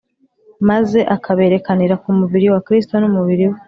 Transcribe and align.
maze 0.69 0.99
akaberekanira 1.15 1.95
mu 2.03 2.11
mubiri 2.19 2.47
wa 2.53 2.59
Kristo 2.67 2.93
n'umurimo 3.01 3.53
We. 3.55 3.57